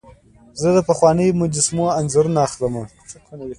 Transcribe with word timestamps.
زه 0.59 0.69
د 0.75 0.77
پخوانیو 0.89 1.37
مجسمو 1.41 1.85
انځورونه 1.99 2.39
اخلم. 2.47 2.75